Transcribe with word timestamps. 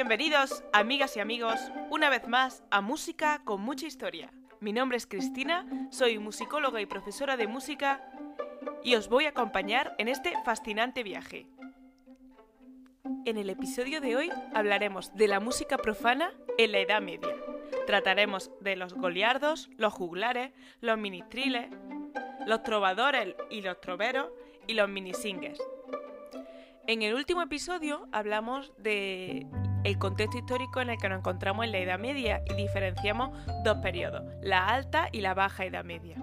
bienvenidos, 0.00 0.64
amigas 0.72 1.14
y 1.18 1.20
amigos, 1.20 1.60
una 1.90 2.08
vez 2.08 2.26
más 2.26 2.64
a 2.70 2.80
Música 2.80 3.42
con 3.44 3.60
mucha 3.60 3.86
historia. 3.86 4.32
Mi 4.58 4.72
nombre 4.72 4.96
es 4.96 5.06
Cristina, 5.06 5.66
soy 5.90 6.18
musicóloga 6.18 6.80
y 6.80 6.86
profesora 6.86 7.36
de 7.36 7.46
música 7.46 8.00
y 8.82 8.94
os 8.94 9.10
voy 9.10 9.26
a 9.26 9.28
acompañar 9.28 9.94
en 9.98 10.08
este 10.08 10.32
fascinante 10.42 11.02
viaje. 11.02 11.46
En 13.26 13.36
el 13.36 13.50
episodio 13.50 14.00
de 14.00 14.16
hoy 14.16 14.30
hablaremos 14.54 15.14
de 15.16 15.28
la 15.28 15.38
música 15.38 15.76
profana 15.76 16.32
en 16.56 16.72
la 16.72 16.78
Edad 16.78 17.02
Media. 17.02 17.36
Trataremos 17.86 18.50
de 18.60 18.76
los 18.76 18.94
goliardos, 18.94 19.68
los 19.76 19.92
juglares, 19.92 20.52
los 20.80 20.96
ministriles, 20.96 21.68
los 22.46 22.62
trovadores 22.62 23.34
y 23.50 23.60
los 23.60 23.78
troveros 23.82 24.30
y 24.66 24.72
los 24.72 24.88
minisingers. 24.88 25.60
En 26.86 27.02
el 27.02 27.14
último 27.14 27.42
episodio 27.42 28.08
hablamos 28.12 28.72
de 28.78 29.46
el 29.84 29.98
contexto 29.98 30.38
histórico 30.38 30.80
en 30.80 30.90
el 30.90 30.98
que 30.98 31.08
nos 31.08 31.18
encontramos 31.18 31.64
en 31.64 31.72
la 31.72 31.78
Edad 31.78 31.98
Media 31.98 32.42
y 32.46 32.54
diferenciamos 32.54 33.30
dos 33.64 33.78
periodos, 33.78 34.22
la 34.42 34.68
alta 34.68 35.08
y 35.12 35.20
la 35.20 35.34
baja 35.34 35.64
Edad 35.64 35.84
Media. 35.84 36.16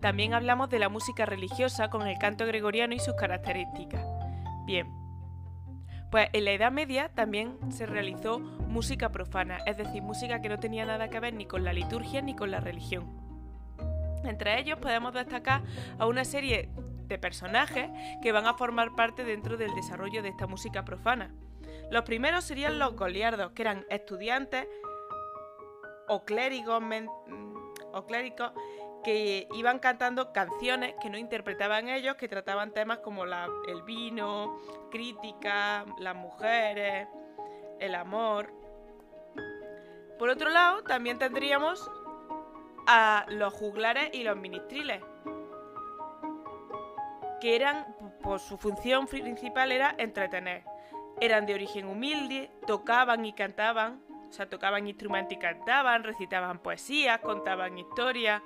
También 0.00 0.34
hablamos 0.34 0.68
de 0.68 0.80
la 0.80 0.88
música 0.88 1.26
religiosa 1.26 1.88
con 1.88 2.06
el 2.06 2.18
canto 2.18 2.44
gregoriano 2.44 2.94
y 2.94 2.98
sus 2.98 3.14
características. 3.14 4.04
Bien, 4.66 4.88
pues 6.10 6.28
en 6.32 6.44
la 6.44 6.50
Edad 6.52 6.72
Media 6.72 7.08
también 7.14 7.56
se 7.70 7.86
realizó 7.86 8.40
música 8.40 9.10
profana, 9.10 9.58
es 9.64 9.76
decir, 9.76 10.02
música 10.02 10.42
que 10.42 10.48
no 10.48 10.58
tenía 10.58 10.84
nada 10.84 11.08
que 11.08 11.20
ver 11.20 11.34
ni 11.34 11.46
con 11.46 11.62
la 11.62 11.72
liturgia 11.72 12.20
ni 12.20 12.34
con 12.34 12.50
la 12.50 12.60
religión. 12.60 13.22
Entre 14.24 14.58
ellos 14.58 14.78
podemos 14.78 15.14
destacar 15.14 15.62
a 15.98 16.06
una 16.06 16.24
serie 16.24 16.68
de 17.06 17.18
personajes 17.18 17.90
que 18.22 18.32
van 18.32 18.46
a 18.46 18.54
formar 18.54 18.94
parte 18.94 19.24
dentro 19.24 19.56
del 19.56 19.74
desarrollo 19.74 20.22
de 20.22 20.30
esta 20.30 20.46
música 20.46 20.84
profana. 20.84 21.30
Los 21.90 22.04
primeros 22.04 22.44
serían 22.44 22.78
los 22.78 22.96
goliardos, 22.96 23.52
que 23.52 23.62
eran 23.62 23.86
estudiantes 23.90 24.66
o 26.08 26.24
clérigos, 26.24 26.82
o 27.92 28.06
clérigos 28.06 28.52
que 29.02 29.48
iban 29.54 29.78
cantando 29.78 30.32
canciones 30.32 30.94
que 31.02 31.10
no 31.10 31.18
interpretaban 31.18 31.88
ellos, 31.88 32.16
que 32.16 32.28
trataban 32.28 32.72
temas 32.72 32.98
como 32.98 33.24
el 33.24 33.82
vino, 33.84 34.58
crítica, 34.90 35.84
las 35.98 36.14
mujeres, 36.14 37.08
el 37.80 37.94
amor. 37.94 38.52
Por 40.18 40.28
otro 40.28 40.50
lado, 40.50 40.82
también 40.84 41.18
tendríamos 41.18 41.90
a 42.86 43.26
los 43.28 43.52
juglares 43.52 44.10
y 44.12 44.22
los 44.22 44.36
ministriles, 44.36 45.02
que 47.40 47.56
eran, 47.56 47.96
por 48.22 48.38
su 48.38 48.56
función 48.56 49.06
principal 49.06 49.72
era 49.72 49.94
entretener. 49.98 50.62
Eran 51.22 51.46
de 51.46 51.54
origen 51.54 51.86
humilde, 51.86 52.50
tocaban 52.66 53.24
y 53.24 53.32
cantaban, 53.32 54.02
o 54.28 54.32
sea, 54.32 54.50
tocaban 54.50 54.88
instrumentos 54.88 55.34
y 55.34 55.38
cantaban, 55.38 56.02
recitaban 56.02 56.58
poesías, 56.58 57.20
contaban 57.20 57.78
historias, 57.78 58.42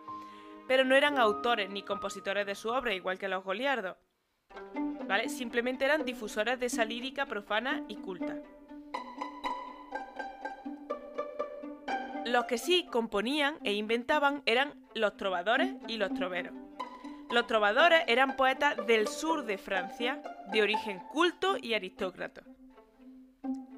pero 0.68 0.84
no 0.84 0.94
eran 0.94 1.18
autores 1.18 1.70
ni 1.70 1.82
compositores 1.82 2.44
de 2.44 2.54
su 2.54 2.68
obra, 2.68 2.92
igual 2.92 3.18
que 3.18 3.28
los 3.28 3.42
goliardos. 3.42 3.96
¿Vale? 5.08 5.30
Simplemente 5.30 5.86
eran 5.86 6.04
difusores 6.04 6.60
de 6.60 6.66
esa 6.66 6.84
lírica 6.84 7.24
profana 7.24 7.82
y 7.88 7.96
culta. 7.96 8.36
Los 12.26 12.44
que 12.44 12.58
sí 12.58 12.84
componían 12.92 13.56
e 13.64 13.72
inventaban 13.72 14.42
eran 14.44 14.86
los 14.94 15.16
trovadores 15.16 15.72
y 15.88 15.96
los 15.96 16.12
troveros. 16.12 16.52
Los 17.30 17.46
trovadores 17.46 18.04
eran 18.06 18.36
poetas 18.36 18.86
del 18.86 19.08
sur 19.08 19.46
de 19.46 19.56
Francia, 19.56 20.20
de 20.52 20.60
origen 20.60 20.98
culto 21.10 21.56
y 21.56 21.72
aristócrata. 21.72 22.42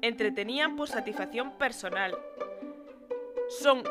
Entretenían 0.01 0.75
por 0.75 0.87
satisfacción 0.87 1.57
personal. 1.57 2.17
Son 3.61 3.83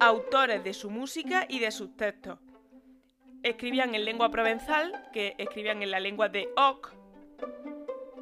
autores 0.00 0.62
de 0.62 0.74
su 0.74 0.90
música 0.90 1.46
y 1.48 1.58
de 1.58 1.70
sus 1.70 1.96
textos. 1.96 2.38
Escribían 3.42 3.94
en 3.94 4.04
lengua 4.04 4.30
provenzal, 4.30 5.08
que 5.12 5.34
escribían 5.38 5.82
en 5.82 5.90
la 5.90 6.00
lengua 6.00 6.28
de 6.28 6.48
Oc, 6.56 6.94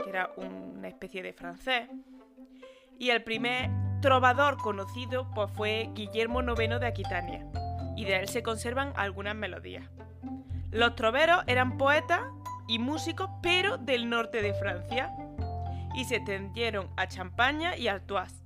que 0.03 0.11
era 0.11 0.31
una 0.37 0.89
especie 0.89 1.23
de 1.23 1.33
francés. 1.33 1.89
Y 2.99 3.11
el 3.11 3.23
primer 3.23 3.71
trovador 4.01 4.57
conocido 4.59 5.31
pues, 5.35 5.51
fue 5.53 5.91
Guillermo 5.95 6.43
IX 6.43 6.81
de 6.81 6.87
Aquitania, 6.87 7.47
y 7.97 8.05
de 8.05 8.17
él 8.17 8.29
se 8.29 8.43
conservan 8.43 8.93
algunas 8.97 9.35
melodías. 9.35 9.89
Los 10.71 10.95
troveros 10.95 11.45
eran 11.47 11.79
poetas 11.79 12.21
y 12.69 12.79
músicos, 12.79 13.31
pero 13.43 13.79
del 13.79 14.09
norte 14.09 14.43
de 14.43 14.55
Francia, 14.55 15.15
y 15.95 16.05
se 16.05 16.17
extendieron 16.17 16.89
a 16.97 17.07
Champaña 17.09 17.77
y 17.77 17.89
Artois. 17.89 18.45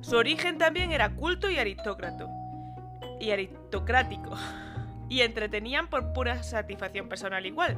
Su 0.00 0.16
origen 0.16 0.58
también 0.58 0.92
era 0.92 1.14
culto 1.14 1.50
y 1.50 1.58
aristócrata, 1.58 2.26
y 3.20 3.30
aristocrático, 3.30 4.30
y 5.08 5.22
entretenían 5.22 5.88
por 5.88 6.12
pura 6.12 6.42
satisfacción 6.42 7.08
personal 7.08 7.44
igual. 7.46 7.76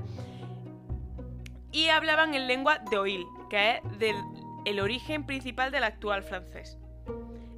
Y 1.72 1.88
hablaban 1.88 2.34
en 2.34 2.46
lengua 2.46 2.78
de 2.90 2.98
Oil, 2.98 3.26
que 3.48 3.76
es 3.76 4.14
el 4.64 4.80
origen 4.80 5.24
principal 5.24 5.70
del 5.70 5.84
actual 5.84 6.22
francés. 6.22 6.76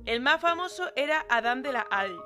El 0.04 0.20
más 0.20 0.40
famoso 0.40 0.90
era 0.96 1.24
Adam 1.30 1.62
de 1.62 1.72
la 1.72 1.86
Halle, 1.90 2.16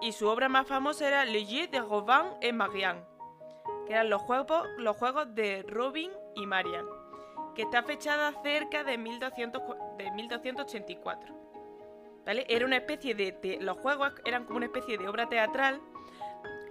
y 0.00 0.12
su 0.12 0.28
obra 0.28 0.48
más 0.48 0.66
famosa 0.66 1.08
era 1.08 1.24
Le 1.24 1.44
Jeu 1.46 1.68
de 1.70 1.80
Robin 1.80 2.32
et 2.42 2.52
Marianne, 2.52 3.00
que 3.86 3.94
eran 3.94 4.10
los 4.10 4.22
juegos, 4.22 4.66
los 4.78 4.96
juegos 4.96 5.34
de 5.34 5.64
Robin 5.68 6.10
y 6.34 6.46
Marianne, 6.46 6.88
que 7.56 7.62
está 7.62 7.82
fechada 7.82 8.32
cerca 8.42 8.84
de, 8.84 8.98
1200, 8.98 9.62
de 9.98 10.10
1284. 10.12 11.34
¿Vale? 12.24 12.46
Era 12.48 12.64
una 12.64 12.76
especie 12.76 13.14
de, 13.14 13.58
Los 13.60 13.78
juegos 13.78 14.12
eran 14.24 14.44
como 14.44 14.58
una 14.58 14.66
especie 14.66 14.98
de 14.98 15.08
obra 15.08 15.28
teatral 15.28 15.80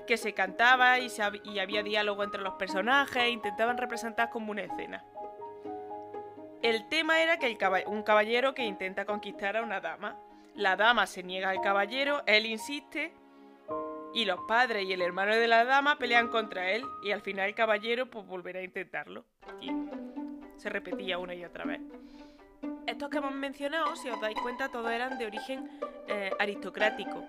que 0.07 0.17
se 0.17 0.33
cantaba 0.33 0.99
y, 0.99 1.07
y 1.43 1.59
había 1.59 1.81
diálogo 1.83 2.23
entre 2.23 2.41
los 2.41 2.53
personajes 2.53 3.23
e 3.23 3.29
intentaban 3.29 3.77
representar 3.77 4.29
como 4.29 4.51
una 4.51 4.61
escena. 4.61 5.03
El 6.61 6.87
tema 6.87 7.21
era 7.21 7.39
que 7.39 7.57
un 7.87 8.03
caballero 8.03 8.53
que 8.53 8.63
intenta 8.63 9.05
conquistar 9.05 9.57
a 9.57 9.63
una 9.63 9.81
dama 9.81 10.17
la 10.55 10.77
dama 10.77 11.05
se 11.05 11.21
niega 11.21 11.49
al 11.49 11.59
caballero, 11.59 12.23
él 12.25 12.45
insiste 12.45 13.13
y 14.13 14.23
los 14.23 14.39
padres 14.47 14.85
y 14.85 14.93
el 14.93 15.01
hermano 15.01 15.35
de 15.35 15.47
la 15.47 15.65
dama 15.65 15.97
pelean 15.97 16.29
contra 16.29 16.71
él 16.71 16.85
y 17.03 17.11
al 17.11 17.21
final 17.21 17.49
el 17.49 17.55
caballero 17.55 18.09
pues 18.09 18.25
volverá 18.25 18.59
a 18.59 18.63
intentarlo. 18.63 19.25
Y 19.59 19.71
se 20.57 20.69
repetía 20.69 21.17
una 21.17 21.35
y 21.35 21.43
otra 21.43 21.65
vez. 21.65 21.81
Estos 22.87 23.09
que 23.09 23.17
hemos 23.17 23.33
mencionado, 23.33 23.95
si 23.95 24.09
os 24.09 24.19
dais 24.21 24.37
cuenta, 24.41 24.69
todos 24.69 24.91
eran 24.91 25.17
de 25.17 25.25
origen 25.25 25.69
eh, 26.07 26.31
aristocrático 26.39 27.23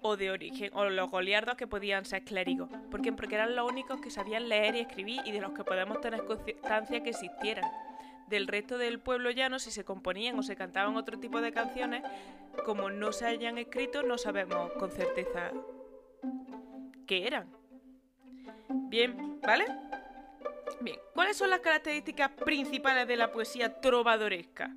o 0.00 0.16
de 0.16 0.30
origen, 0.30 0.70
o 0.74 0.84
los 0.84 1.10
goliardos 1.10 1.56
que 1.56 1.66
podían 1.66 2.04
ser 2.04 2.24
clérigos. 2.24 2.68
¿Por 2.90 3.00
qué? 3.02 3.12
Porque 3.12 3.36
eran 3.36 3.54
los 3.54 3.70
únicos 3.70 4.00
que 4.00 4.10
sabían 4.10 4.48
leer 4.48 4.74
y 4.74 4.80
escribir 4.80 5.20
y 5.24 5.30
de 5.30 5.40
los 5.40 5.52
que 5.52 5.62
podemos 5.62 6.00
tener 6.00 6.24
constancia 6.24 7.02
que 7.02 7.10
existieran 7.10 7.70
del 8.32 8.48
resto 8.48 8.78
del 8.78 8.98
pueblo 8.98 9.30
llano, 9.30 9.58
si 9.58 9.70
se 9.70 9.84
componían 9.84 10.38
o 10.38 10.42
se 10.42 10.56
cantaban 10.56 10.96
otro 10.96 11.18
tipo 11.20 11.40
de 11.40 11.52
canciones, 11.52 12.02
como 12.64 12.88
no 12.90 13.12
se 13.12 13.26
hayan 13.26 13.58
escrito, 13.58 14.02
no 14.02 14.16
sabemos 14.16 14.72
con 14.72 14.90
certeza 14.90 15.50
qué 17.06 17.26
eran. 17.26 17.46
Bien, 18.88 19.38
¿vale? 19.42 19.66
Bien, 20.82 20.98
¿cuáles 21.14 21.36
son 21.36 21.50
las 21.50 21.60
características 21.60 22.30
principales 22.30 23.06
de 23.06 23.16
la 23.16 23.30
poesía 23.30 23.80
trovadoresca? 23.80 24.74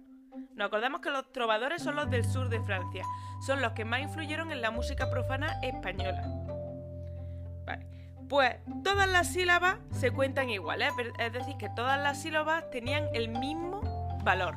Nos 0.53 0.67
acordamos 0.67 1.01
que 1.01 1.09
los 1.09 1.31
trovadores 1.31 1.81
son 1.81 1.95
los 1.95 2.09
del 2.11 2.23
sur 2.25 2.49
de 2.49 2.61
Francia, 2.61 3.03
son 3.45 3.61
los 3.61 3.71
que 3.71 3.85
más 3.85 4.01
influyeron 4.01 4.51
en 4.51 4.61
la 4.61 4.69
música 4.69 5.09
profana 5.09 5.59
española. 5.63 6.21
Vale. 7.66 7.88
Pues 8.29 8.55
todas 8.83 9.09
las 9.09 9.33
sílabas 9.33 9.77
se 9.91 10.11
cuentan 10.11 10.49
igual, 10.49 10.84
¿eh? 10.84 10.90
es 11.19 11.34
decir, 11.34 11.57
que 11.57 11.69
todas 11.75 11.99
las 12.02 12.22
sílabas 12.22 12.69
tenían 12.69 13.07
el 13.13 13.29
mismo 13.29 13.81
valor. 14.23 14.55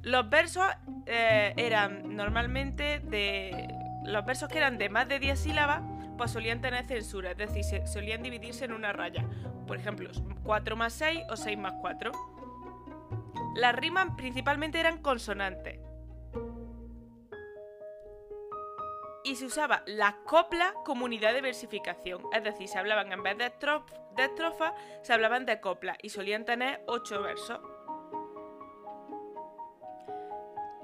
Los 0.00 0.28
versos 0.30 0.66
eh, 1.06 1.52
eran 1.56 2.16
normalmente 2.16 3.00
de. 3.00 3.68
Los 4.04 4.24
versos 4.26 4.48
que 4.50 4.58
eran 4.58 4.76
de 4.76 4.90
más 4.90 5.08
de 5.08 5.18
10 5.18 5.38
sílabas, 5.38 5.80
pues 6.16 6.30
solían 6.30 6.60
tener 6.60 6.86
censura, 6.86 7.32
es 7.32 7.38
decir, 7.38 7.86
solían 7.86 8.22
dividirse 8.22 8.64
en 8.64 8.72
una 8.72 8.92
raya. 8.92 9.24
Por 9.66 9.76
ejemplo, 9.76 10.10
4 10.42 10.76
más 10.76 10.92
6 10.94 11.20
o 11.30 11.36
6 11.36 11.58
más 11.58 11.74
4. 11.80 12.12
Las 13.56 13.74
rimas 13.74 14.08
principalmente 14.16 14.80
eran 14.80 14.98
consonantes. 14.98 15.78
y 19.24 19.36
se 19.36 19.46
usaba 19.46 19.82
la 19.86 20.18
copla 20.24 20.74
como 20.84 21.06
unidad 21.06 21.32
de 21.32 21.40
versificación, 21.40 22.22
es 22.32 22.44
decir, 22.44 22.68
se 22.68 22.78
hablaban 22.78 23.10
en 23.10 23.22
vez 23.22 23.36
de, 23.38 23.46
estrofas, 23.46 24.72
se 25.02 25.12
hablaban 25.12 25.46
de 25.46 25.60
copla 25.60 25.96
y 26.02 26.10
solían 26.10 26.44
tener 26.44 26.84
ocho 26.86 27.22
versos. 27.22 27.58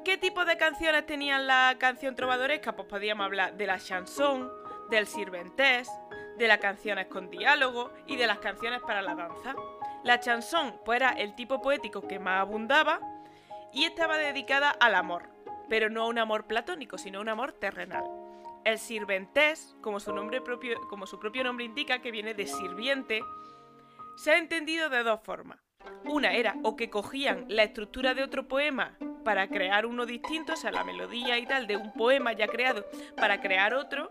¿Qué 0.05 0.17
tipo 0.17 0.47
de 0.47 0.57
canciones 0.57 1.05
tenían 1.05 1.47
la 1.47 1.77
canción 1.79 2.17
trovadoresca? 2.17 2.75
Pues 2.75 2.89
podíamos 2.89 3.27
hablar 3.27 3.55
de 3.59 3.67
la 3.67 3.79
chanson, 3.79 4.51
del 4.91 5.07
sirventés, 5.07 5.89
de 6.37 6.49
las 6.49 6.59
canciones 6.59 7.07
con 7.07 7.31
diálogo 7.31 7.93
y 8.07 8.17
de 8.17 8.27
las 8.27 8.39
canciones 8.39 8.81
para 8.81 9.03
la 9.03 9.15
danza. 9.15 9.55
La 10.03 10.21
chanson 10.21 10.81
pues 10.85 10.97
era 10.97 11.11
el 11.11 11.35
tipo 11.35 11.61
poético 11.61 12.07
que 12.07 12.19
más 12.19 12.41
abundaba 12.41 13.01
y 13.73 13.85
estaba 13.85 14.17
dedicada 14.17 14.71
al 14.71 14.95
amor, 14.95 15.29
pero 15.69 15.91
no 15.91 16.03
a 16.03 16.09
un 16.09 16.19
amor 16.19 16.47
platónico, 16.47 16.99
sino 16.99 17.19
a 17.19 17.23
un 17.23 17.29
amor 17.29 17.53
terrenal. 17.53 18.05
El 18.65 18.79
sirventés, 18.79 19.77
como 19.81 20.01
su, 20.01 20.13
nombre 20.13 20.41
propio, 20.41 20.79
como 20.89 21.07
su 21.07 21.19
propio 21.19 21.45
nombre 21.45 21.65
indica, 21.65 22.01
que 22.01 22.11
viene 22.11 22.35
de 22.35 22.47
sirviente, 22.47 23.21
se 24.17 24.33
ha 24.33 24.39
entendido 24.39 24.89
de 24.89 25.03
dos 25.03 25.21
formas. 25.23 25.59
Una 26.05 26.33
era 26.35 26.57
o 26.63 26.77
que 26.77 26.91
cogían 26.91 27.47
la 27.49 27.63
estructura 27.63 28.15
de 28.15 28.23
otro 28.23 28.49
poema 28.49 28.97
para 29.25 29.49
crear 29.49 29.87
uno 29.87 30.07
distinto, 30.07 30.55
o 30.55 30.57
sea, 30.57 30.71
la 30.71 30.85
melodía 30.85 31.39
y 31.39 31.47
tal 31.47 31.67
de 31.67 31.77
un 31.77 31.93
poema 31.93 32.33
ya 32.33 32.49
creado 32.49 32.85
para 33.17 33.41
crear 33.41 33.75
otro, 33.75 34.11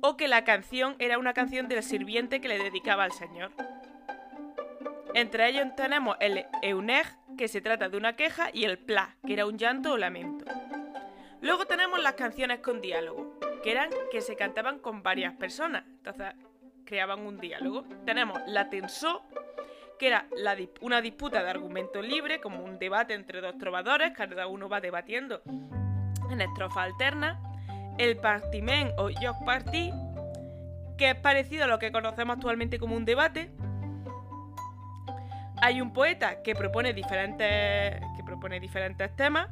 o 0.00 0.16
que 0.16 0.28
la 0.28 0.44
canción 0.44 0.96
era 0.98 1.18
una 1.18 1.32
canción 1.32 1.68
del 1.68 1.82
sirviente 1.82 2.40
que 2.40 2.48
le 2.48 2.58
dedicaba 2.58 3.04
al 3.04 3.12
Señor. 3.12 3.50
Entre 5.14 5.48
ellos 5.48 5.74
tenemos 5.76 6.16
el 6.20 6.46
Euneg, 6.62 7.06
que 7.36 7.48
se 7.48 7.60
trata 7.60 7.88
de 7.88 7.96
una 7.96 8.16
queja, 8.16 8.50
y 8.52 8.64
el 8.64 8.78
Pla, 8.78 9.16
que 9.26 9.32
era 9.32 9.46
un 9.46 9.58
llanto 9.58 9.92
o 9.92 9.96
lamento. 9.96 10.44
Luego 11.40 11.66
tenemos 11.66 12.00
las 12.00 12.14
canciones 12.14 12.60
con 12.60 12.80
diálogo, 12.80 13.38
que 13.62 13.72
eran 13.72 13.90
que 14.10 14.20
se 14.20 14.36
cantaban 14.36 14.78
con 14.78 15.02
varias 15.02 15.34
personas, 15.34 15.84
entonces 15.86 16.34
creaban 16.84 17.20
un 17.20 17.38
diálogo. 17.38 17.84
Tenemos 18.04 18.40
la 18.46 18.68
tensó, 18.68 19.22
que 19.98 20.08
era 20.08 20.26
una 20.80 21.00
disputa 21.00 21.42
de 21.42 21.50
argumento 21.50 22.02
libre, 22.02 22.40
como 22.40 22.62
un 22.62 22.78
debate 22.78 23.14
entre 23.14 23.40
dos 23.40 23.58
trovadores, 23.58 24.12
cada 24.12 24.46
uno 24.46 24.68
va 24.68 24.80
debatiendo 24.80 25.42
en 26.30 26.40
estrofa 26.40 26.84
alterna. 26.84 27.40
El 27.98 28.16
partimen 28.16 28.92
o 28.96 29.10
joc 29.10 29.44
party, 29.44 29.92
que 30.96 31.10
es 31.10 31.16
parecido 31.16 31.64
a 31.64 31.66
lo 31.66 31.78
que 31.78 31.92
conocemos 31.92 32.36
actualmente 32.36 32.78
como 32.78 32.96
un 32.96 33.04
debate, 33.04 33.50
hay 35.62 35.80
un 35.80 35.92
poeta 35.92 36.42
que 36.42 36.54
propone 36.54 36.92
diferentes, 36.92 38.00
que 38.16 38.24
propone 38.24 38.60
diferentes 38.60 39.14
temas 39.14 39.48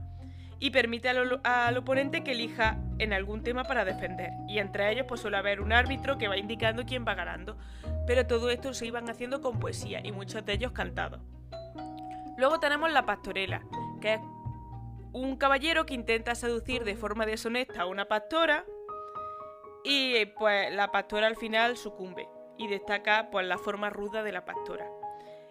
y 0.61 0.71
permite 0.71 1.09
al, 1.09 1.77
oponente 1.77 2.25
que 2.25 2.33
elija 2.33 2.79
en 2.99 3.13
algún 3.13 3.43
tema 3.43 3.65
para 3.65 3.85
defender. 3.85 4.33
Y 4.49 4.59
entre 4.59 4.91
ellos 4.91 5.07
pues 5.09 5.21
suele 5.21 5.37
haber 5.37 5.61
un 5.61 5.73
árbitro 5.73 6.19
que 6.19 6.29
va 6.29 6.37
indicando 6.37 6.85
quién 6.85 7.05
va 7.07 7.15
ganando. 7.15 7.57
Pero 8.07 8.27
todo 8.27 8.51
esto 8.51 8.75
se 8.75 8.87
iban 8.87 9.09
haciendo 9.09 9.41
con 9.41 9.61
poesía 9.61 10.01
y 10.05 10.13
muchos 10.13 10.45
de 10.45 10.55
ellos 10.55 10.73
cantados. 10.73 11.21
Luego 12.37 12.59
tenemos 12.59 12.91
la 12.91 13.05
pastorela, 13.05 13.63
que 14.01 14.15
es 14.15 14.21
un 15.13 15.37
caballero 15.37 15.87
que 15.87 15.95
intenta 15.95 16.35
seducir 16.35 16.85
de 16.85 16.97
forma 16.97 17.27
deshonesta 17.27 17.83
a 17.83 17.87
una 17.87 18.07
pastora 18.07 18.65
y 19.85 20.27
pues 20.27 20.73
la 20.73 20.91
pastora 20.91 21.27
al 21.27 21.37
final 21.37 21.77
sucumbe 21.77 22.29
y 22.57 22.69
destaca 22.69 23.31
pues 23.31 23.47
la 23.47 23.59
forma 23.59 23.91
ruda 23.91 24.23
de 24.23 24.33
la 24.33 24.45
pastora. 24.45 24.87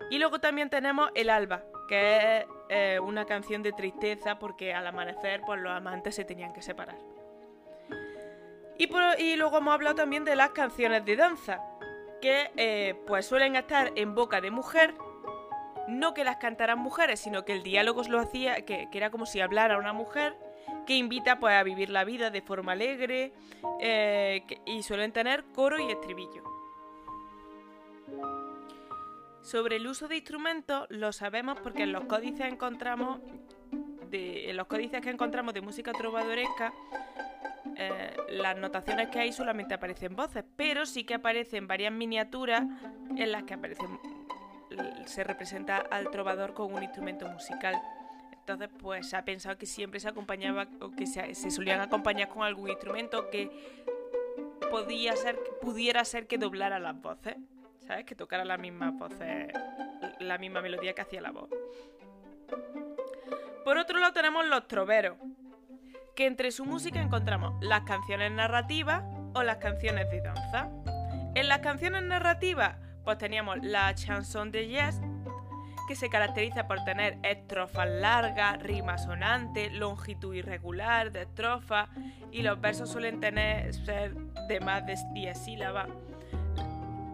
Y 0.09 0.19
luego 0.19 0.39
también 0.39 0.69
tenemos 0.69 1.09
El 1.15 1.29
Alba, 1.29 1.63
que 1.87 2.17
es 2.17 2.45
eh, 2.69 2.99
una 2.99 3.25
canción 3.25 3.63
de 3.63 3.71
tristeza 3.71 4.39
porque 4.39 4.73
al 4.73 4.85
amanecer 4.87 5.41
pues, 5.45 5.59
los 5.59 5.71
amantes 5.71 6.15
se 6.15 6.25
tenían 6.25 6.53
que 6.53 6.61
separar. 6.61 6.97
Y, 8.77 8.89
y 9.19 9.35
luego 9.35 9.57
hemos 9.57 9.73
hablado 9.73 9.95
también 9.95 10.23
de 10.23 10.35
las 10.35 10.51
canciones 10.51 11.03
de 11.03 11.15
danza, 11.15 11.61
que 12.21 12.51
eh, 12.57 12.95
pues 13.07 13.25
suelen 13.25 13.55
estar 13.55 13.91
en 13.95 14.13
boca 14.13 14.39
de 14.39 14.51
mujer, 14.51 14.93
no 15.87 16.13
que 16.13 16.23
las 16.23 16.37
cantaran 16.37 16.79
mujeres, 16.79 17.19
sino 17.19 17.45
que 17.45 17.53
el 17.53 17.63
diálogo 17.63 18.03
lo 18.03 18.19
hacía, 18.19 18.65
que, 18.65 18.87
era 18.91 19.09
como 19.09 19.25
si 19.25 19.39
hablara 19.39 19.77
una 19.77 19.93
mujer, 19.93 20.35
que 20.85 20.95
invita 20.95 21.39
pues, 21.39 21.55
a 21.55 21.63
vivir 21.63 21.89
la 21.89 22.03
vida 22.03 22.29
de 22.29 22.41
forma 22.41 22.73
alegre, 22.73 23.33
eh, 23.79 24.43
y 24.65 24.83
suelen 24.83 25.11
tener 25.11 25.45
coro 25.53 25.79
y 25.79 25.91
estribillo. 25.91 26.43
Sobre 29.41 29.77
el 29.77 29.87
uso 29.87 30.07
de 30.07 30.17
instrumentos 30.17 30.87
lo 30.89 31.13
sabemos 31.13 31.57
porque 31.61 31.83
en 31.83 31.93
los 31.93 32.03
códices 32.05 32.51
encontramos 32.51 33.19
en 34.09 34.55
los 34.55 34.67
códices 34.67 35.01
que 35.01 35.09
encontramos 35.09 35.53
de 35.53 35.59
música 35.59 35.91
trovadoresca 35.91 36.73
eh, 37.79 38.15
las 38.29 38.57
notaciones 38.57 39.09
que 39.09 39.19
hay 39.19 39.31
solamente 39.31 39.75
aparecen 39.75 40.15
voces, 40.15 40.43
pero 40.55 40.85
sí 40.85 41.03
que 41.03 41.13
aparecen 41.13 41.67
varias 41.67 41.93
miniaturas 41.93 42.63
en 43.15 43.31
las 43.31 43.43
que 43.43 43.53
aparecen 43.53 43.99
se 45.05 45.23
representa 45.23 45.77
al 45.77 46.09
trovador 46.09 46.53
con 46.53 46.73
un 46.73 46.83
instrumento 46.83 47.27
musical. 47.27 47.81
Entonces, 48.31 48.69
pues 48.79 49.09
se 49.09 49.17
ha 49.17 49.25
pensado 49.25 49.57
que 49.57 49.65
siempre 49.65 49.99
se 49.99 50.07
acompañaba 50.07 50.67
o 50.79 50.91
que 50.91 51.05
se, 51.05 51.33
solían 51.51 51.81
acompañar 51.81 52.29
con 52.29 52.43
algún 52.43 52.69
instrumento 52.69 53.29
que 53.29 53.51
podía 54.71 55.15
ser, 55.15 55.37
pudiera 55.61 56.05
ser 56.05 56.27
que 56.27 56.37
doblara 56.37 56.79
las 56.79 57.01
voces. 57.01 57.35
¿sabes? 57.87 58.05
Que 58.05 58.15
tocara 58.15 58.43
la 58.43 58.57
misma 58.57 58.91
voz, 58.91 59.13
la 60.19 60.37
misma 60.37 60.61
melodía 60.61 60.93
que 60.93 61.01
hacía 61.01 61.21
la 61.21 61.31
voz. 61.31 61.49
Por 63.63 63.77
otro 63.77 63.99
lado 63.99 64.13
tenemos 64.13 64.45
los 64.45 64.67
troveros, 64.67 65.17
que 66.15 66.25
entre 66.25 66.51
su 66.51 66.65
música 66.65 67.01
encontramos 67.01 67.53
las 67.63 67.81
canciones 67.83 68.31
narrativas 68.31 69.03
o 69.33 69.43
las 69.43 69.57
canciones 69.57 70.09
de 70.09 70.21
danza. 70.21 70.69
En 71.35 71.47
las 71.47 71.59
canciones 71.59 72.03
narrativas, 72.03 72.77
pues 73.07 73.19
teníamos 73.19 73.63
la 73.63 73.95
chanson 73.95 74.51
de 74.51 74.67
Yes, 74.67 74.99
que 75.87 75.95
se 75.95 76.09
caracteriza 76.09 76.67
por 76.67 76.83
tener 76.83 77.17
estrofas 77.23 77.87
largas, 77.87 78.61
rima 78.61 78.97
sonante, 78.97 79.69
longitud 79.69 80.35
irregular 80.35 81.13
de 81.13 81.21
estrofas 81.21 81.87
y 82.33 82.41
los 82.41 82.59
versos 82.59 82.89
suelen 82.89 83.21
tener 83.21 83.73
ser 83.73 84.13
de 84.49 84.59
más 84.59 84.85
de 84.85 84.97
10 85.13 85.37
sílabas 85.41 85.87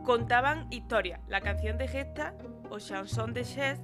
contaban 0.04 0.66
historias. 0.72 1.22
La 1.28 1.42
canción 1.42 1.78
de 1.78 1.88
Gesta 1.88 2.34
o 2.72 2.80
Chanson 2.80 3.32
de 3.32 3.46
Gest 3.46 3.84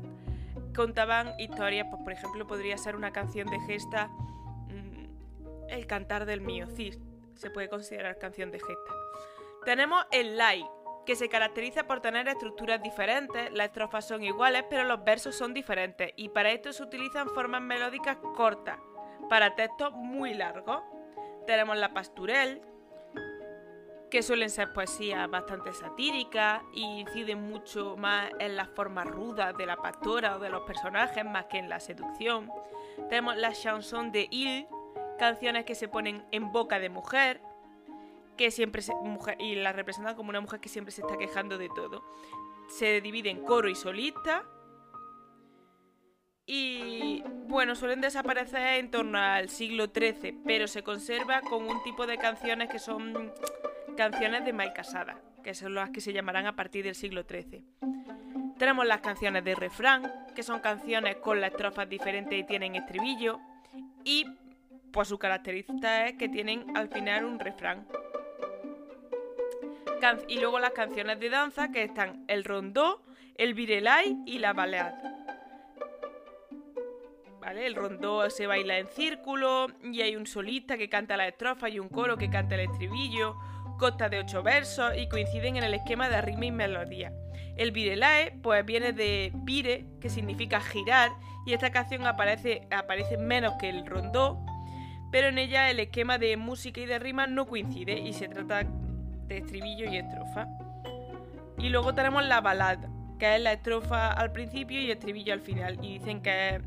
contaban 0.76 1.40
historias, 1.40 1.86
pues 1.92 2.02
por 2.02 2.12
ejemplo 2.12 2.48
podría 2.48 2.80
ser 2.80 2.96
una 2.96 3.12
canción 3.12 3.48
de 3.52 3.60
Gesta 3.68 4.08
mm, 4.08 5.70
El 5.70 5.86
cantar 5.86 6.26
del 6.26 6.42
miocist, 6.42 7.04
se 7.36 7.52
puede 7.52 7.70
considerar 7.70 8.18
canción 8.18 8.50
de 8.50 8.58
Gesta. 8.58 8.94
Tenemos 9.64 10.04
el 10.12 10.38
Lai, 10.38 10.66
que 11.10 11.16
se 11.16 11.28
caracteriza 11.28 11.88
por 11.88 12.02
tener 12.02 12.28
estructuras 12.28 12.84
diferentes, 12.84 13.52
las 13.52 13.70
estrofas 13.70 14.08
son 14.08 14.24
iguales, 14.24 14.66
pero 14.70 14.84
los 14.84 15.04
versos 15.04 15.36
son 15.36 15.56
diferentes, 15.56 16.14
y 16.16 16.30
para 16.30 16.52
esto 16.52 16.72
se 16.72 16.84
utilizan 16.84 17.28
formas 17.30 17.64
melódicas 17.64 18.18
cortas, 18.36 18.78
para 19.28 19.56
textos 19.56 19.92
muy 19.94 20.36
largos. 20.36 20.84
Tenemos 21.48 21.78
la 21.78 21.96
pasturel, 21.96 22.62
que 24.12 24.22
suelen 24.22 24.52
ser 24.52 24.72
poesías 24.72 25.28
bastante 25.28 25.74
satíricas 25.74 26.62
y 26.76 26.84
inciden 27.00 27.42
mucho 27.42 27.98
más 27.98 28.30
en 28.38 28.56
las 28.56 28.70
formas 28.70 29.08
rudas 29.08 29.58
de 29.58 29.66
la 29.66 29.78
pastora 29.78 30.36
o 30.36 30.40
de 30.40 30.52
los 30.52 30.62
personajes 30.62 31.26
más 31.26 31.46
que 31.46 31.58
en 31.58 31.70
la 31.70 31.80
seducción. 31.80 32.52
Tenemos 33.10 33.36
la 33.36 33.54
chanson 33.54 34.12
de 34.12 34.28
Il, 34.30 34.68
canciones 35.18 35.66
que 35.66 35.74
se 35.74 35.88
ponen 35.88 36.24
en 36.30 36.52
boca 36.52 36.78
de 36.78 36.90
mujer, 36.90 37.42
que 38.40 38.52
siempre 38.52 38.82
se, 38.82 38.96
mujer, 38.96 39.36
y 39.38 39.56
la 39.56 39.74
representan 39.74 40.16
como 40.16 40.30
una 40.30 40.40
mujer 40.40 40.62
que 40.62 40.70
siempre 40.70 40.94
se 40.94 41.02
está 41.02 41.18
quejando 41.18 41.58
de 41.58 41.68
todo. 41.68 42.06
Se 42.70 43.02
divide 43.02 43.30
en 43.30 43.44
coro 43.44 43.68
y 43.68 43.76
solista. 43.76 44.46
Y 46.46 47.22
bueno, 47.50 47.76
suelen 47.76 48.00
desaparecer 48.00 48.80
en 48.80 48.92
torno 48.92 49.18
al 49.18 49.50
siglo 49.50 49.88
XIII, 49.94 50.40
pero 50.46 50.70
se 50.70 50.84
conserva 50.84 51.42
con 51.42 51.68
un 51.68 51.84
tipo 51.84 52.08
de 52.08 52.18
canciones 52.18 52.70
que 52.70 52.80
son 52.80 53.34
canciones 53.98 54.46
de 54.46 54.54
Mai 54.54 54.72
Casada, 54.72 55.20
que 55.44 55.54
son 55.54 55.76
las 55.76 55.90
que 55.90 56.00
se 56.00 56.14
llamarán 56.14 56.48
a 56.48 56.56
partir 56.56 56.86
del 56.86 56.96
siglo 56.96 57.24
XIII. 57.24 57.66
Tenemos 58.58 58.88
las 58.88 59.02
canciones 59.02 59.44
de 59.44 59.54
refrán, 59.54 60.10
que 60.34 60.44
son 60.44 60.62
canciones 60.62 61.18
con 61.18 61.42
las 61.42 61.52
estrofas 61.52 61.90
diferentes 61.90 62.40
y 62.40 62.46
tienen 62.46 62.78
estribillo, 62.78 63.42
y 64.06 64.26
pues 64.94 65.10
su 65.10 65.20
característica 65.20 66.08
es 66.08 66.14
que 66.18 66.30
tienen 66.30 66.78
al 66.78 66.88
final 66.88 67.26
un 67.26 67.38
refrán. 67.38 67.86
Y 70.28 70.40
luego 70.40 70.60
las 70.60 70.72
canciones 70.72 71.20
de 71.20 71.30
danza, 71.30 71.72
que 71.72 71.84
están 71.84 72.24
el 72.28 72.44
rondó, 72.44 73.02
el 73.36 73.54
virelay 73.54 74.18
y 74.26 74.40
la 74.40 74.54
balead. 74.54 74.94
¿Vale? 77.42 77.66
El 77.66 77.76
rondó 77.76 78.30
se 78.30 78.48
baila 78.48 78.78
en 78.78 78.88
círculo 78.88 79.68
y 79.84 80.02
hay 80.02 80.16
un 80.16 80.26
solista 80.28 80.78
que 80.78 80.90
canta 80.90 81.18
la 81.18 81.28
estrofa 81.28 81.70
y 81.70 81.80
un 81.80 81.90
coro 81.90 82.18
que 82.18 82.30
canta 82.30 82.56
el 82.56 82.62
estribillo 82.62 83.36
consta 83.80 84.10
de 84.10 84.20
ocho 84.20 84.44
versos 84.44 84.92
y 84.98 85.08
coinciden 85.08 85.56
en 85.56 85.64
el 85.64 85.74
esquema 85.74 86.10
de 86.10 86.22
rima 86.22 86.46
y 86.46 86.52
melodía. 86.52 87.12
El 87.56 87.72
virelae 87.72 88.38
pues 88.44 88.64
viene 88.66 88.94
de 88.94 89.32
vire, 89.34 89.86
que 90.00 90.10
significa 90.10 90.62
girar, 90.62 91.12
y 91.46 91.54
esta 91.54 91.72
canción 91.72 92.06
aparece, 92.06 92.68
aparece 92.72 93.18
menos 93.18 93.54
que 93.60 93.70
el 93.70 93.86
rondó, 93.86 94.38
pero 95.12 95.28
en 95.28 95.40
ella 95.40 95.72
el 95.72 95.80
esquema 95.80 96.18
de 96.18 96.38
música 96.38 96.82
y 96.82 96.86
de 96.86 97.00
rima 97.00 97.26
no 97.26 97.48
coincide 97.48 98.00
y 98.00 98.14
se 98.14 98.28
trata 98.28 98.68
de 99.30 99.38
estribillo 99.38 99.90
y 99.90 99.98
estrofa. 99.98 100.48
Y 101.58 101.70
luego 101.70 101.94
tenemos 101.94 102.26
la 102.26 102.42
balada, 102.42 102.90
que 103.18 103.36
es 103.36 103.42
la 103.42 103.54
estrofa 103.54 104.12
al 104.12 104.32
principio 104.32 104.82
y 104.82 104.92
estribillo 104.92 105.34
al 105.34 105.42
final, 105.42 105.78
y 105.82 106.00
dicen 106.00 106.22
que 106.22 106.56
es 106.56 106.62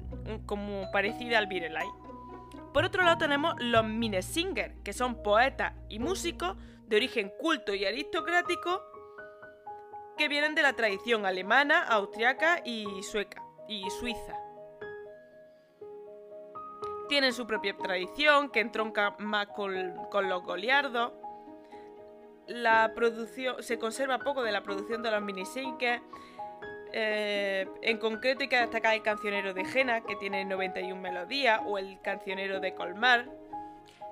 como 0.47 0.90
parecida 0.90 1.38
al 1.38 1.47
virelai. 1.47 1.87
Por 2.73 2.85
otro 2.85 3.02
lado 3.02 3.19
tenemos 3.19 3.54
los 3.59 3.85
minnesingers, 3.85 4.75
que 4.83 4.95
son 4.95 5.23
poetas 5.23 5.75
y 5.90 5.99
músicos 5.99 6.57
de 6.87 6.97
origen 6.97 7.33
culto 7.38 7.75
y 7.75 7.85
aristocrático 7.85 8.83
que 10.16 10.28
vienen 10.28 10.54
de 10.54 10.62
la 10.62 10.75
tradición 10.75 11.26
alemana, 11.26 11.83
austriaca 11.83 12.62
y 12.64 12.87
sueca 13.02 13.42
y 13.69 13.88
suiza. 13.90 14.35
Tienen 17.09 17.33
su 17.33 17.47
propia 17.47 17.76
tradición 17.76 18.50
que 18.50 18.61
entronca 18.61 19.16
más 19.19 19.49
con, 19.49 19.75
los 20.28 20.42
goliardos. 20.42 21.12
La 22.47 22.93
producción 22.95 23.63
se 23.63 23.79
conserva 23.79 24.19
poco 24.19 24.43
de 24.43 24.53
la 24.53 24.63
producción 24.63 25.03
de 25.03 25.11
los 25.11 25.23
minisingles. 25.23 26.01
Eh, 26.93 27.67
en 27.81 27.99
concreto 27.99 28.43
hay 28.43 28.49
que 28.49 28.59
destacar 28.59 28.95
el 28.95 29.03
cancionero 29.03 29.55
de 29.55 29.65
Jena, 29.65 30.03
que 30.03 30.17
tiene 30.17 30.45
91 30.45 31.01
melodías, 31.01 31.61
o 31.65 31.79
el 31.79 32.01
cancionero 32.03 32.61
de 32.61 32.75
Colmar. 32.75 33.29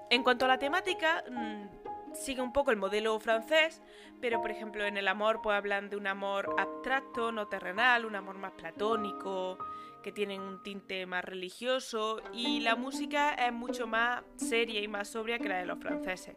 En 0.08 0.22
cuanto 0.22 0.46
a 0.46 0.48
la 0.48 0.58
temática, 0.58 1.22
mm, 1.30 2.14
sigue 2.14 2.40
un 2.40 2.52
poco 2.52 2.70
el 2.70 2.76
modelo 2.76 3.18
francés, 3.20 3.82
pero 4.20 4.40
por 4.40 4.50
ejemplo 4.50 4.84
en 4.84 4.96
el 4.96 5.08
amor 5.08 5.40
pues 5.42 5.56
hablan 5.56 5.88
de 5.90 5.96
un 5.96 6.06
amor 6.06 6.54
abstracto, 6.58 7.32
no 7.32 7.46
terrenal, 7.48 8.04
un 8.04 8.16
amor 8.16 8.36
más 8.36 8.52
platónico, 8.52 9.58
que 10.02 10.12
tienen 10.12 10.40
un 10.40 10.62
tinte 10.62 11.06
más 11.06 11.24
religioso 11.24 12.20
y 12.32 12.60
la 12.60 12.76
música 12.76 13.34
es 13.34 13.52
mucho 13.52 13.86
más 13.86 14.22
seria 14.36 14.80
y 14.80 14.88
más 14.88 15.08
sobria 15.08 15.38
que 15.38 15.48
la 15.48 15.58
de 15.58 15.66
los 15.66 15.78
franceses. 15.78 16.36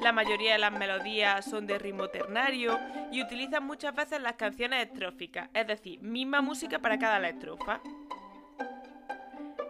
La 0.00 0.12
mayoría 0.12 0.54
de 0.54 0.58
las 0.58 0.72
melodías 0.72 1.44
son 1.44 1.66
de 1.66 1.78
ritmo 1.78 2.08
ternario 2.08 2.78
y 3.10 3.22
utilizan 3.22 3.64
muchas 3.64 3.94
veces 3.94 4.20
las 4.20 4.34
canciones 4.34 4.86
estróficas, 4.86 5.48
es 5.54 5.66
decir, 5.66 6.00
misma 6.02 6.40
música 6.40 6.78
para 6.78 6.98
cada 6.98 7.26
estrofa. 7.28 7.80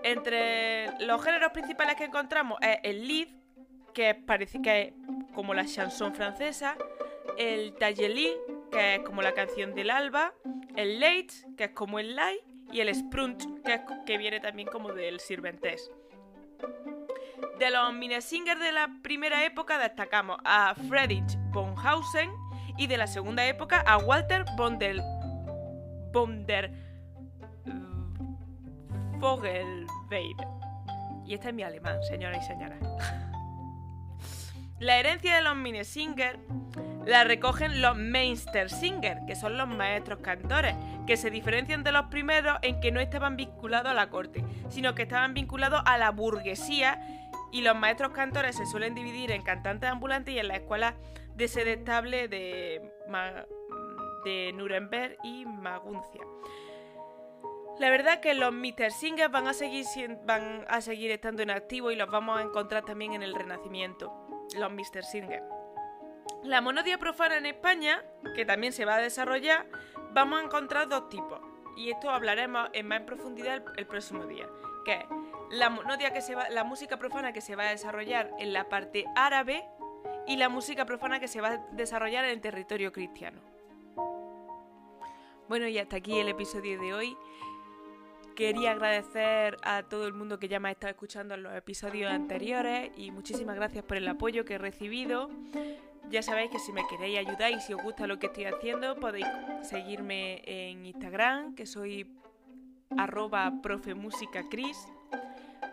Entre 0.03 0.91
los 1.05 1.23
géneros 1.23 1.53
principales 1.53 1.97
que 1.97 2.05
encontramos 2.05 2.59
es 2.61 2.79
el 2.83 3.07
lead, 3.07 3.29
que 3.93 4.15
parece 4.15 4.61
que 4.63 4.81
es 4.83 4.93
como 5.35 5.55
la 5.55 5.65
chanson 5.65 6.15
francesa, 6.15 6.77
el 7.37 7.75
tailleli, 7.75 8.33
que 8.71 8.97
es 8.97 9.01
como 9.01 9.23
la 9.23 9.33
canción 9.33 9.75
del 9.75 9.91
alba, 9.91 10.33
el 10.77 11.01
late, 11.01 11.35
que 11.57 11.65
es 11.65 11.71
como 11.71 11.99
el 11.99 12.17
light, 12.17 12.41
y 12.71 12.81
el 12.81 12.95
Sprunt, 12.95 13.45
que, 14.07 14.19
viene 14.19 14.41
también 14.41 14.69
como 14.69 14.93
del 14.93 15.21
sirventés. 15.21 15.91
De 17.59 17.71
los 17.71 17.93
minesingers 17.95 18.61
de 18.61 18.73
la 18.73 18.89
primera 19.03 19.45
época 19.45 19.79
destacamos 19.79 20.39
a 20.45 20.75
Friedrich 20.89 21.37
Bonhausen 21.51 22.31
y 22.77 22.87
de 22.87 22.97
la 22.97 23.07
segunda 23.07 23.47
época 23.47 23.83
a 23.87 23.99
Walter 23.99 24.45
von 24.57 24.79
der, 24.79 25.01
von 26.13 26.47
Y 31.25 31.35
este 31.35 31.49
es 31.49 31.55
mi 31.55 31.63
alemán, 31.63 32.03
señoras 32.03 32.45
y 32.45 32.47
señoras. 32.47 32.79
La 34.79 34.99
herencia 34.99 35.37
de 35.37 35.43
los 35.43 35.55
Minnesingers 35.55 36.39
la 37.07 37.25
recogen 37.25 37.83
los 37.83 37.97
Meistersinger, 37.97 39.25
que 39.27 39.35
son 39.35 39.59
los 39.59 39.69
maestros 39.69 40.21
cantores, 40.21 40.75
que 41.07 41.17
se 41.17 41.31
diferencian 41.31 41.83
de 41.83 41.93
los 41.93 42.07
primeros 42.07 42.59
en 42.63 42.81
que 42.81 42.93
no 42.93 43.01
estaban 43.01 43.37
vinculados 43.37 43.91
a 43.91 43.95
la 43.95 44.09
corte, 44.09 44.45
sino 44.69 44.95
que 44.95 45.03
estaban 45.03 45.35
vinculados 45.35 45.83
a 45.85 45.99
la 45.99 46.11
burguesía 46.11 47.01
y 47.51 47.63
los 47.63 47.77
maestros 47.77 48.13
cantores 48.13 48.57
se 48.57 48.67
suelen 48.67 48.95
dividir 48.95 49.31
en 49.33 49.43
cantantes 49.43 49.91
ambulantes 49.91 50.35
y 50.35 50.39
en 50.39 50.49
la 50.49 50.57
escuela 50.57 50.95
de 51.35 51.49
sede 51.49 51.75
estable 51.75 52.29
de, 52.29 52.81
Nuremberg 54.55 55.17
y 55.25 55.45
Maguncia. 55.45 56.23
La 57.79 57.91
verdad 57.91 58.21
que 58.21 58.35
los 58.35 58.53
Mr. 58.53 59.31
Van 59.31 59.49
a 59.49 59.55
seguir 59.55 59.85
van 60.25 60.65
a 60.69 60.81
seguir 60.81 61.11
estando 61.11 61.43
en 61.43 61.51
activo 61.51 61.91
y 61.91 61.97
los 61.97 62.11
vamos 62.11 62.39
a 62.39 62.43
encontrar 62.43 62.85
también 62.85 63.15
en 63.15 63.23
el 63.23 63.35
Renacimiento, 63.35 64.13
los 64.57 64.71
Mr. 64.71 65.03
La 66.45 66.61
monodia 66.61 66.99
profana 66.99 67.37
en 67.37 67.47
España, 67.47 68.03
que 68.35 68.45
también 68.45 68.73
se 68.73 68.85
va 68.85 68.97
a 68.97 69.01
desarrollar, 69.01 69.67
vamos 70.13 70.41
a 70.41 70.45
encontrar 70.45 70.89
dos 70.89 71.09
tipos. 71.09 71.41
Y 71.77 71.91
esto 71.91 72.11
hablaremos 72.11 72.69
en 72.73 72.89
más 72.89 73.01
profundidad 73.03 73.63
el, 73.77 73.87
próximo 73.87 74.27
día. 74.27 74.49
Que 74.85 74.95
es 74.95 75.05
la 75.51 75.71
monodia 75.71 76.13
que 76.13 76.21
se 76.21 76.35
va, 76.35 76.49
la 76.51 76.65
música 76.65 76.99
profana 76.99 77.33
que 77.33 77.41
se 77.41 77.57
va 77.57 77.69
a 77.69 77.71
desarrollar 77.71 78.31
en 78.39 78.53
la 78.53 78.69
parte 78.69 79.05
árabe 79.15 79.65
y 80.27 80.37
la 80.37 80.49
música 80.49 80.85
profana 80.85 81.21
que 81.21 81.29
se 81.29 81.41
va 81.41 81.49
a 81.49 81.59
desarrollar 81.73 82.25
en 82.25 82.31
el 82.33 82.41
territorio 82.41 82.93
cristiano. 82.93 83.41
Bueno, 85.49 85.69
y 85.69 85.79
hasta 85.79 85.97
aquí 85.97 86.19
el 86.19 86.29
episodio 86.29 86.81
de 86.81 86.95
hoy. 86.95 87.17
Quería 88.35 88.73
agradecer 88.73 89.59
a 89.63 89.83
todo 89.83 90.07
el 90.07 90.15
mundo 90.15 90.39
que 90.39 90.49
ya 90.49 90.59
me 90.59 90.69
ha 90.69 90.73
estado 90.73 90.91
escuchando 90.91 91.35
en 91.35 91.43
los 91.43 91.55
episodios 91.55 92.11
anteriores 92.11 92.91
y 92.97 93.11
muchísimas 93.11 93.57
gracias 93.57 93.85
por 93.85 93.99
el 93.99 94.09
apoyo 94.09 94.47
que 94.47 94.55
he 94.55 94.59
recibido. 94.59 95.29
Ya 96.11 96.23
sabéis 96.23 96.51
que 96.51 96.59
si 96.59 96.73
me 96.73 96.87
queréis 96.87 97.19
ayudar 97.19 97.53
y 97.53 97.61
si 97.61 97.73
os 97.73 97.83
gusta 97.83 98.07
lo 98.07 98.19
que 98.19 98.27
estoy 98.27 98.45
haciendo, 98.45 98.97
podéis 98.97 99.27
seguirme 99.63 100.43
en 100.45 100.85
Instagram, 100.85 101.55
que 101.55 101.67
soy 101.67 102.07
arroba 102.99 103.53
profemusicacris. 103.63 104.89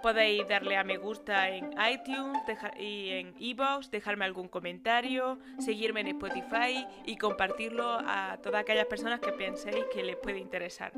Podéis 0.02 0.48
darle 0.48 0.78
a 0.78 0.86
me 0.86 0.98
gusta 0.98 1.50
en 1.50 1.72
iTunes 1.92 2.42
y 2.80 3.10
en 3.10 3.34
iVoox, 3.38 3.92
dejarme 3.92 4.24
algún 4.24 4.48
comentario, 4.48 5.40
seguirme 5.58 6.02
en 6.02 6.08
Spotify 6.08 6.88
y 7.06 7.18
compartirlo 7.18 8.00
a 8.06 8.38
todas 8.42 8.62
aquellas 8.62 8.86
personas 8.86 9.20
que 9.20 9.34
penséis 9.34 9.84
que 9.94 10.04
les 10.04 10.16
puede 10.16 10.40
interesar. 10.40 10.94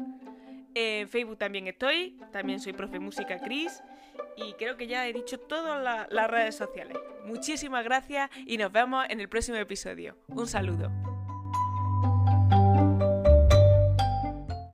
En 0.75 1.09
Facebook 1.09 1.39
también 1.39 1.67
estoy, 1.67 2.15
también 2.31 2.59
soy 2.59 2.73
profe 2.73 2.99
música 2.99 3.39
Cris 3.39 3.81
y 4.37 4.53
creo 4.53 4.77
que 4.77 4.87
ya 4.87 5.07
he 5.07 5.13
dicho 5.13 5.39
todas 5.39 6.07
las 6.09 6.31
redes 6.31 6.55
sociales. 6.55 6.97
Muchísimas 7.25 7.83
gracias 7.83 8.29
y 8.45 8.57
nos 8.57 8.71
vemos 8.71 9.05
en 9.09 9.19
el 9.19 9.29
próximo 9.29 9.57
episodio. 9.57 10.17
Un 10.27 10.47
saludo. 10.47 11.10